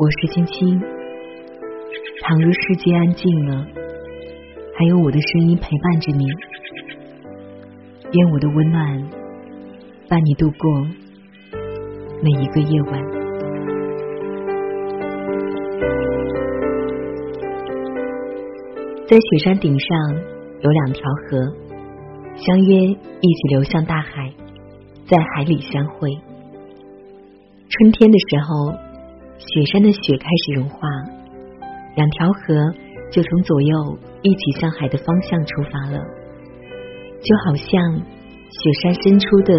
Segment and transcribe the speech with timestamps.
[0.00, 0.80] 我是青青。
[2.22, 3.66] 倘若世界安静了，
[4.78, 6.24] 还有我的声音陪伴着你。
[8.12, 9.10] 愿我的温暖
[10.08, 10.70] 伴你度过
[12.22, 13.02] 每一个夜晚。
[19.08, 19.98] 在雪山顶上
[20.60, 21.56] 有两条河，
[22.36, 24.32] 相约一起流向大海，
[25.08, 26.16] 在海里相会。
[27.68, 28.87] 春天的时候，
[29.38, 30.88] 雪山的雪开始融化，
[31.94, 32.74] 两条河
[33.10, 35.98] 就从左右一起向海的方向出发了，
[37.22, 37.96] 就好像
[38.50, 39.54] 雪山伸出的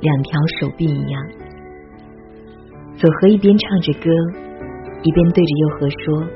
[0.00, 1.22] 两条手臂一样。
[2.96, 4.10] 左河一边唱着歌，
[5.02, 6.28] 一边对着右河说。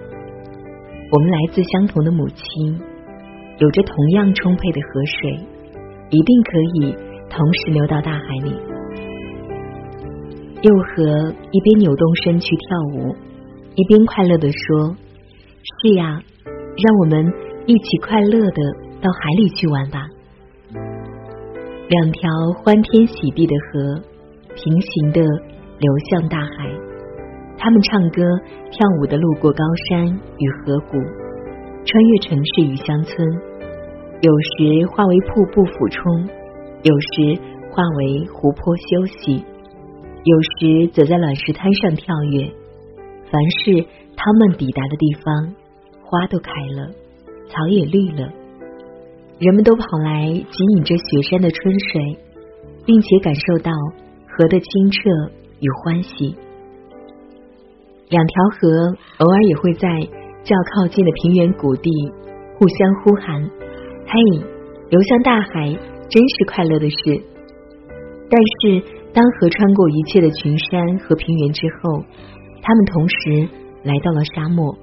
[1.10, 2.80] 我们来自相同的母亲，
[3.58, 5.30] 有着同样充沛的河水，
[6.10, 6.96] 一定可以
[7.30, 8.77] 同时流到大海里。
[10.60, 13.14] 右河一边扭动身躯跳舞，
[13.76, 14.96] 一边快乐的说
[15.62, 17.32] ：“是呀，让我们
[17.66, 18.62] 一起快乐的
[19.00, 20.04] 到海里去玩吧。”
[21.88, 24.02] 两条欢天喜地的河，
[24.56, 26.68] 平行的流向大海。
[27.56, 28.22] 他们唱歌
[28.72, 30.98] 跳舞的路过高山与河谷，
[31.84, 33.26] 穿越城市与乡村，
[34.22, 36.28] 有时化为瀑布俯冲，
[36.82, 39.44] 有时化为湖泊休息，
[40.28, 42.52] 有时则在卵石滩上跳跃。
[43.30, 45.54] 凡是他们抵达的地方，
[46.02, 46.90] 花都开了，
[47.48, 48.28] 草也绿了，
[49.38, 52.18] 人们都跑来汲饮着雪山的春水，
[52.84, 53.72] 并且感受到
[54.28, 55.00] 河的清澈
[55.60, 56.36] 与欢喜。
[58.10, 59.88] 两条河偶尔也会在
[60.44, 61.90] 较靠近的平原谷地
[62.58, 63.44] 互相呼喊
[64.08, 64.12] ：“嘿，
[64.90, 65.72] 流向大海，
[66.08, 66.96] 真是快乐的事。”
[68.30, 68.82] 但是，
[69.18, 72.04] 当河穿过一切的群山和平原之后，
[72.62, 73.48] 他们同时
[73.82, 74.78] 来到了沙漠。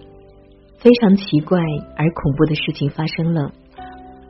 [0.78, 1.58] 非常奇怪
[1.96, 3.50] 而恐怖的事情发生了：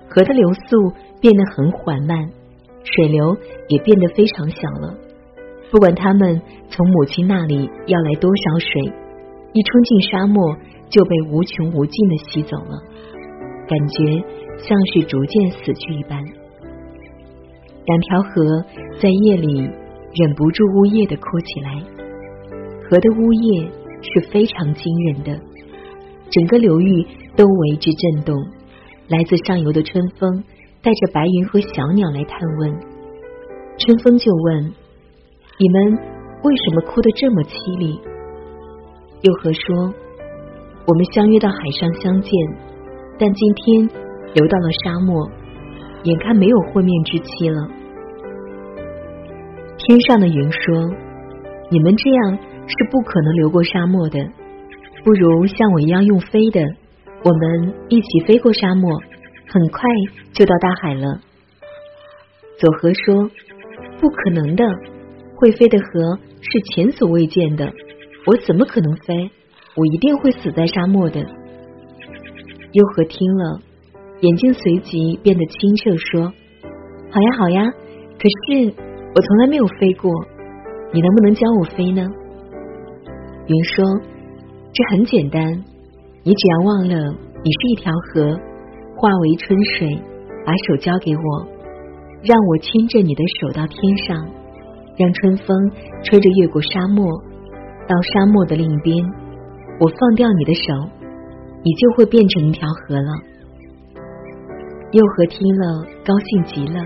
[0.07, 2.29] 河的流速变得很缓慢，
[2.83, 3.35] 水流
[3.67, 4.95] 也变得非常小了。
[5.71, 6.39] 不管他们
[6.69, 8.83] 从母亲那里要来多少水，
[9.53, 10.55] 一冲进沙漠
[10.87, 12.77] 就被无穷无尽的吸走了，
[13.67, 14.23] 感觉
[14.59, 16.23] 像是逐渐死去一般。
[17.85, 18.63] 两条河
[18.99, 19.67] 在夜里
[20.17, 21.73] 忍不住呜咽的哭起来，
[22.89, 23.69] 河的呜咽
[24.01, 25.37] 是非常惊人的，
[26.31, 27.05] 整个流域
[27.35, 28.33] 都为之震动。
[29.09, 30.43] 来自上游的春风
[30.81, 32.79] 带着白云和小鸟来探问，
[33.77, 34.73] 春风就问。
[35.57, 35.93] 你们
[36.43, 37.99] 为什么哭得这么凄厉？
[39.21, 39.93] 又和说，
[40.87, 42.31] 我们相约到海上相见，
[43.19, 43.89] 但今天
[44.33, 45.29] 流到了沙漠，
[46.03, 47.69] 眼看没有会面之期了。
[49.87, 50.95] 天上的云说，
[51.69, 54.17] 你们这样是不可能流过沙漠的，
[55.03, 56.59] 不如像我一样用飞的，
[57.23, 58.99] 我们一起飞过沙漠，
[59.47, 59.83] 很快
[60.33, 61.21] 就到大海了。
[62.57, 63.29] 左河说，
[63.99, 64.65] 不可能的。
[65.35, 67.71] 会飞的河是前所未见的，
[68.25, 69.29] 我怎么可能飞？
[69.75, 71.19] 我一定会死在沙漠的。
[72.71, 73.59] 优和听了，
[74.21, 76.33] 眼睛随即变得清澈，说
[77.11, 77.71] ：“好呀，好呀。
[78.17, 78.73] 可是
[79.15, 80.11] 我从来没有飞过，
[80.91, 82.05] 你能不能教我飞呢？”
[83.47, 83.85] 云说
[84.73, 85.41] ：“这很简单，
[86.23, 86.95] 你只要忘了
[87.43, 88.37] 你是一条河，
[88.97, 89.87] 化为春水，
[90.45, 91.47] 把手交给我，
[92.23, 94.27] 让我牵着你的手到天上。”
[94.97, 95.47] 让春风
[96.03, 97.05] 吹着越过沙漠，
[97.85, 98.95] 到沙漠的另一边。
[99.77, 100.89] 我放掉你的手，
[101.63, 103.11] 你就会变成一条河了。
[104.93, 106.79] 右河听了，高兴极了，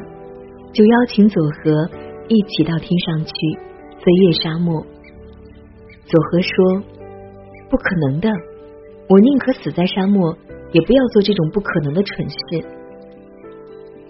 [0.74, 1.88] 就邀请左河
[2.30, 3.34] 一起到天上去
[3.98, 4.82] 飞越沙漠。
[6.06, 6.84] 左河说
[7.70, 8.30] ：“不可能的，
[9.10, 10.38] 我宁可死在沙漠，
[10.72, 12.38] 也不要做这种不可能的蠢事。”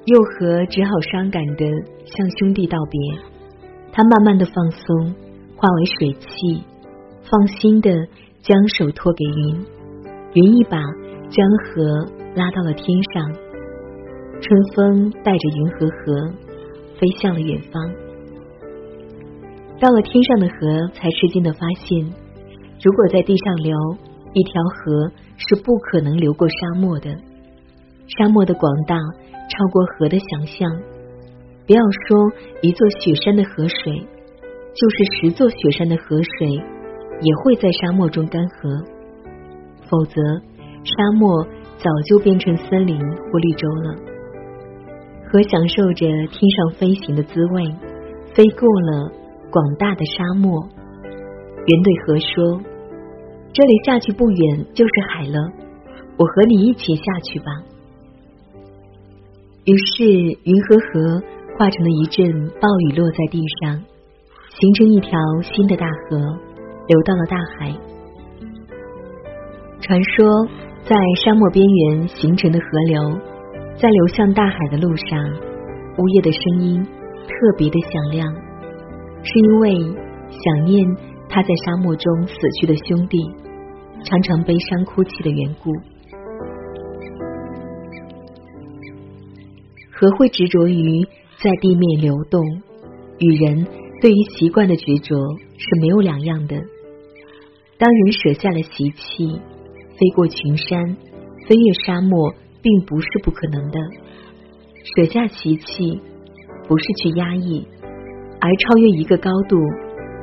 [0.06, 1.66] 右河只好伤感的
[2.06, 3.00] 向兄弟道别。
[3.92, 5.16] 他慢慢的放松，
[5.56, 6.64] 化为水汽，
[7.24, 7.92] 放心的
[8.42, 9.66] 将手托给云，
[10.34, 10.78] 云一把
[11.30, 12.06] 将河
[12.36, 13.34] 拉到了天上，
[14.40, 16.34] 春风带着云和河
[17.00, 18.09] 飞向了远方。
[19.80, 22.00] 到了天上的河，才吃惊的发现，
[22.84, 23.74] 如果在地上流
[24.34, 27.10] 一条河，是不可能流过沙漠的，
[28.18, 30.70] 沙漠的广大超过河的想象。
[31.66, 32.18] 不要说
[32.62, 33.94] 一座雪山的河水，
[34.76, 38.86] 就是十座雪山的河水也会在沙漠中干涸，
[39.88, 40.22] 否则
[40.84, 41.48] 沙漠
[41.78, 43.96] 早就变成森林或绿洲了。
[45.32, 47.64] 河享受着天上飞行的滋味，
[48.34, 49.12] 飞过了
[49.52, 50.68] 广大的沙漠。
[51.66, 52.62] 原对河说
[53.54, 55.52] ：“这里下去不远就是海了，
[56.18, 57.46] 我和你一起下去吧。
[59.66, 60.04] 于是
[60.44, 61.22] 云和河
[61.58, 63.84] 化成了一阵暴雨落在地上，
[64.60, 66.18] 形成一条新的大河，
[66.88, 67.76] 流到了大海。
[69.82, 70.48] 传说，
[70.84, 73.20] 在沙漠边缘形成的河流，
[73.78, 75.20] 在流向大海的路上，
[75.98, 78.49] 呜咽的声音特别的响亮，
[79.24, 79.72] 是因为
[80.30, 80.86] 想念
[81.28, 83.18] 他在沙漠中死去的兄弟。
[84.06, 85.74] 常常悲伤哭泣的缘故，
[89.92, 91.04] 河会执着于
[91.44, 92.42] 在地面流动，
[93.18, 93.68] 与人
[94.02, 95.18] 对于习惯的执着
[95.58, 96.56] 是没有两样的。
[97.78, 99.28] 当人舍下了习气，
[99.98, 100.96] 飞过群山，
[101.46, 103.80] 飞越沙漠，并不是不可能的。
[104.96, 106.00] 舍下习气，
[106.70, 107.68] 不是去压抑，
[108.42, 109.58] 而超越一个高度，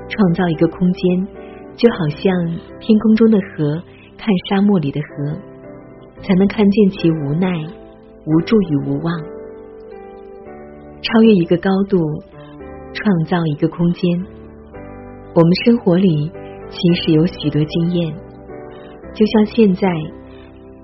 [0.09, 1.29] 创造一个空间。
[1.77, 2.33] 就好像
[2.81, 3.83] 天空中的河
[4.17, 5.37] 看沙漠里的河，
[6.23, 7.53] 才能看见其无奈、
[8.25, 9.15] 无助与无望。
[11.03, 11.99] 超越一个高度，
[12.95, 14.11] 创造一个空间。
[15.35, 16.33] 我们生活里
[16.71, 18.15] 其实有许多经验，
[19.15, 19.87] 就像现在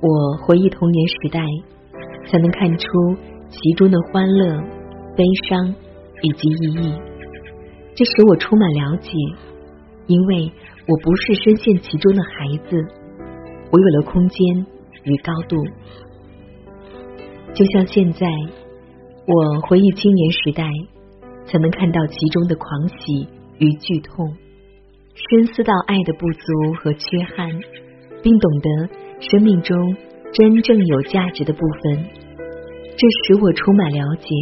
[0.02, 1.40] 我回忆童年时代，
[2.26, 2.86] 才能看出
[3.48, 4.60] 其中的欢乐、
[5.16, 5.74] 悲伤
[6.20, 6.92] 以及意义。
[7.94, 9.10] 这使我充满了解，
[10.06, 10.52] 因为。
[10.84, 12.76] 我不是深陷其中的孩子，
[13.70, 14.66] 我有了空间
[15.04, 15.56] 与高度。
[17.54, 18.26] 就像现在，
[19.24, 20.64] 我回忆青年时代，
[21.44, 23.28] 才能看到其中的狂喜
[23.58, 24.36] 与剧痛，
[25.14, 27.48] 深思到爱的不足和缺憾，
[28.20, 28.88] 并懂得
[29.20, 29.96] 生命中
[30.32, 32.04] 真正有价值的部分。
[32.96, 34.34] 这使我充满了解，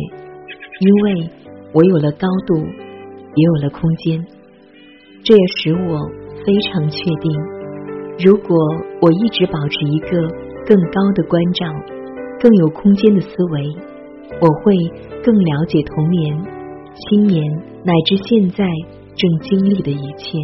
[0.81, 1.31] 因为
[1.75, 2.65] 我有了高度，
[3.35, 4.25] 也有了空间。
[5.23, 6.21] 这也使我。
[6.43, 7.31] 非常确定，
[8.25, 8.57] 如果
[9.03, 10.09] 我一直保持一个
[10.65, 11.67] 更高的关照、
[12.41, 13.69] 更有空间的思维，
[14.41, 14.75] 我会
[15.23, 16.43] 更了解童年、
[16.97, 17.45] 青年
[17.85, 18.65] 乃至现在
[19.15, 20.39] 正经历的一切。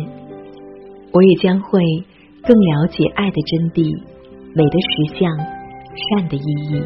[1.12, 1.80] 我也将会
[2.42, 3.98] 更了解爱的真谛、
[4.54, 5.34] 美的实相、
[6.10, 6.82] 善的意义。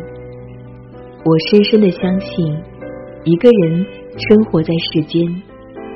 [1.25, 2.57] 我深深的相信，
[3.25, 3.85] 一个人
[4.17, 5.27] 生活在世间，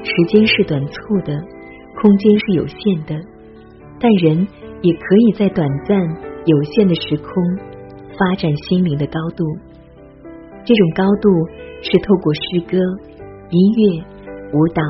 [0.05, 1.35] 时间是短促的。
[1.97, 3.15] 空间是有限的，
[4.01, 4.47] 但人
[4.83, 5.97] 也可以在短暂
[6.45, 7.33] 有限的时空
[8.19, 9.45] 发展心灵的高度。
[10.65, 11.31] 这种高度
[11.81, 12.77] 是透过诗歌、
[13.49, 14.05] 音乐、
[14.53, 14.83] 舞蹈、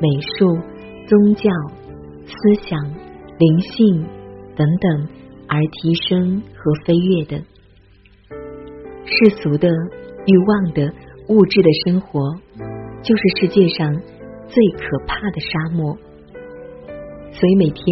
[0.00, 0.58] 美术、
[1.06, 1.48] 宗教、
[2.26, 2.34] 思
[2.68, 2.78] 想、
[3.38, 4.04] 灵性
[4.56, 5.08] 等等
[5.48, 7.42] 而提升和飞跃的。
[9.06, 9.68] 世俗的、
[10.26, 10.92] 欲望的、
[11.28, 12.34] 物质的生活，
[13.02, 13.94] 就是世界上
[14.48, 15.96] 最可怕的沙漠。
[17.32, 17.84] 所以每天，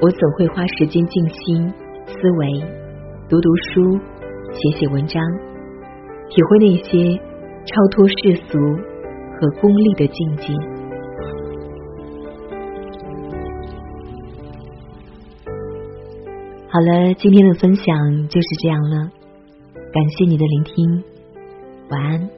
[0.00, 1.68] 我总会花时间静心、
[2.06, 2.62] 思维、
[3.28, 3.98] 读读书、
[4.52, 5.22] 写写文章，
[6.30, 7.20] 体会那些
[7.66, 8.58] 超脱世俗
[9.40, 10.54] 和功利的境界。
[16.70, 19.10] 好了，今天的分享就是这样了，
[19.92, 21.02] 感谢你的聆听，
[21.90, 22.37] 晚安。